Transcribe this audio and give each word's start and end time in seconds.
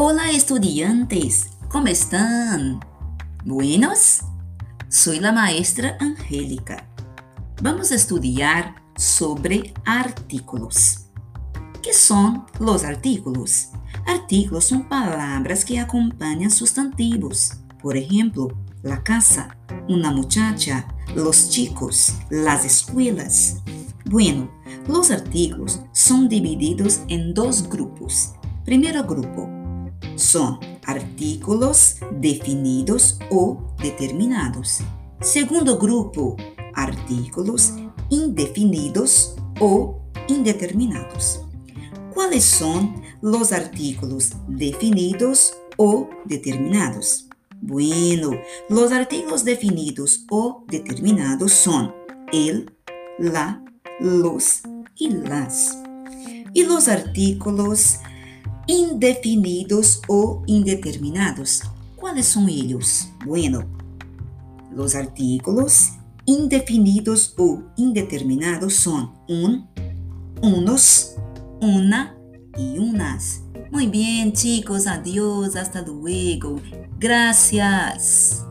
Hola 0.00 0.30
estudiantes, 0.30 1.48
¿cómo 1.68 1.88
están? 1.88 2.78
¿Buenos? 3.44 4.20
Soy 4.88 5.18
la 5.18 5.32
maestra 5.32 5.96
Angélica. 5.98 6.88
Vamos 7.60 7.90
a 7.90 7.96
estudiar 7.96 8.76
sobre 8.96 9.74
artículos. 9.84 11.08
¿Qué 11.82 11.92
son 11.92 12.46
los 12.60 12.84
artículos? 12.84 13.70
Artículos 14.06 14.66
son 14.66 14.88
palabras 14.88 15.64
que 15.64 15.80
acompañan 15.80 16.52
sustantivos. 16.52 17.54
Por 17.82 17.96
ejemplo, 17.96 18.56
la 18.84 19.02
casa, 19.02 19.58
una 19.88 20.12
muchacha, 20.12 20.86
los 21.16 21.50
chicos, 21.50 22.14
las 22.30 22.64
escuelas. 22.64 23.62
Bueno, 24.04 24.48
los 24.86 25.10
artículos 25.10 25.80
son 25.90 26.28
divididos 26.28 27.00
en 27.08 27.34
dos 27.34 27.68
grupos. 27.68 28.34
Primero 28.64 29.02
grupo 29.02 29.57
son 30.16 30.58
artículos 30.86 31.96
definidos 32.20 33.18
o 33.30 33.74
determinados. 33.82 34.78
Segundo 35.20 35.78
grupo, 35.78 36.36
artículos 36.74 37.74
indefinidos 38.08 39.36
o 39.60 40.00
indeterminados. 40.28 41.42
¿Cuáles 42.14 42.44
son 42.44 43.02
los 43.20 43.52
artículos 43.52 44.32
definidos 44.46 45.54
o 45.76 46.08
determinados? 46.24 47.28
Bueno, 47.60 48.30
los 48.68 48.92
artículos 48.92 49.44
definidos 49.44 50.24
o 50.30 50.64
determinados 50.68 51.52
son 51.52 51.92
el, 52.32 52.72
la, 53.18 53.64
los 54.00 54.62
y 54.96 55.10
las. 55.10 55.76
Y 56.54 56.64
los 56.64 56.88
artículos 56.88 57.98
indefinidos 58.68 60.02
o 60.06 60.42
indeterminados, 60.46 61.62
¿cuáles 61.96 62.26
son 62.26 62.48
ellos? 62.48 63.08
Bueno, 63.24 63.64
los 64.72 64.94
artículos 64.94 65.88
indefinidos 66.26 67.34
o 67.38 67.62
indeterminados 67.76 68.74
son 68.74 69.10
un, 69.28 69.66
unos, 70.42 71.16
una 71.60 72.14
y 72.56 72.78
unas. 72.78 73.40
Muy 73.70 73.86
bien, 73.86 74.32
chicos, 74.32 74.86
adiós, 74.86 75.56
hasta 75.56 75.82
luego. 75.82 76.60
Gracias. 76.98 78.44